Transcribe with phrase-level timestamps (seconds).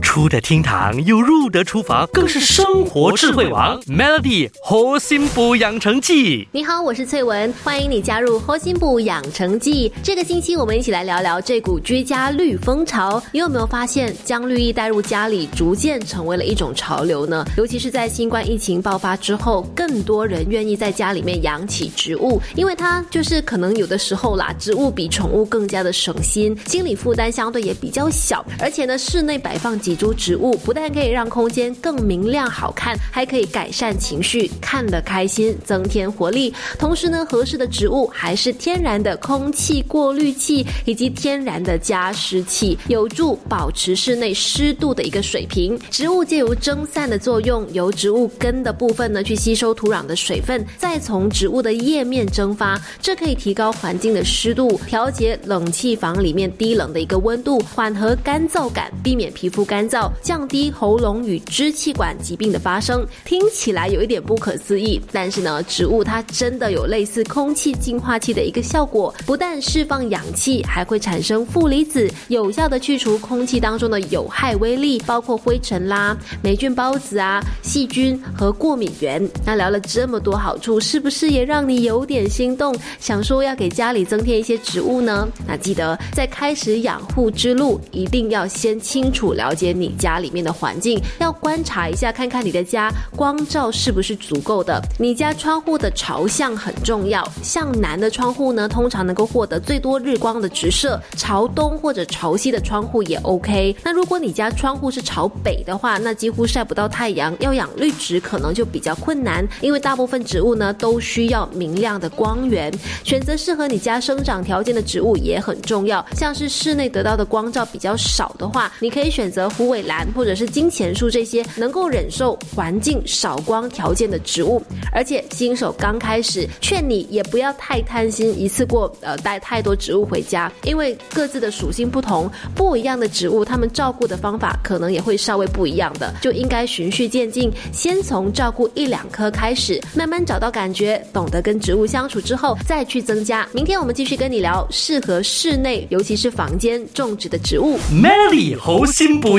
[0.00, 3.80] 出得厅堂又入得厨房，更是生活智慧王。
[3.82, 9.92] Melody 核心补养成记，你好，我是翠文，欢迎你加入核心补养成记。
[10.02, 13.22] 这个星期我们一起来聊聊这股居家绿风潮。
[13.32, 17.44] 你有没有发现，将绿意带入家里，逐渐成为了一种潮流呢？
[17.56, 29.89] 尤其是在新冠疫情爆发之后，更多人愿意在家里面养起植物，因为它就是可能有的时候啦，植物比宠物更加的省心，心理负担相对也比较小，而且呢，室内摆放几。
[29.90, 36.54] 几株植物不但可以让空间更明亮好看，还可以改善情绪，看得开心，增添活力。
[36.78, 45.76] 同时呢，合适的植物还是天然的空气过滤器以及天然的加湿器，有助保持室内湿度的一个水平。
[45.90, 59.79] 植物借由蒸散的作用，由植物根的部分呢去吸收土壤的水分，再从植物的叶面蒸发，这可以提高环境的湿度，调节冷气房里面低冷的一个温度，缓和干燥感，避免皮肤干。
[59.80, 79.26] 干燥降低喉咙与支气管疾病的发生，听起来有一点不可思议，但是呢，植物它真的有类似空气净化器的一个效果，不但释放氧气，还会产生负离子，有效的去除空气当中的有害微粒，包括灰尘啦、霉菌孢子啊、细菌和过敏源。
[79.46, 85.26] 那聊了这么多好处，是不是也让你有点心动，想说要给家里增添一些植物呢？
[85.48, 89.59] 那记得在开始养护之路，一定要先清楚了解。
[89.60, 94.80] 接你家里面的环境要观察一下，看看你的家光照是不是足够的。
[94.98, 103.76] 你家窗户的朝向很重要，向南的窗户呢，通常能够获得最多日光的直射；朝东或者朝西的窗户也 OK。
[103.84, 112.72] 那如果你家窗户是朝北的话，那几乎晒不到太阳，要养绿植可能就比较困难，因为大部分植物呢都需要明亮的光源。
[113.04, 119.70] 选择适合你家生长条件的植物也很重要，像是室内得到的光照比较少的话，你可以选择虎。
[119.70, 124.60] 尾兰或者是金钱树这些能够忍受环境少光条件的植物，
[124.92, 143.48] 而且新手刚开始，劝你也不要太贪心，一次过呃带太多植物回家，因为各自的属性不同，不一样的植物，它们照顾的方法可能也会稍微不一样的，就应该循序渐进，先从照顾一两棵开始，慢慢找到感觉，懂得跟植物相处之后，再去增加。
[143.52, 147.78] 明天我们继续跟你聊适合室内，尤其是房间种植的植物。
[147.92, 149.38] Melly 猴心补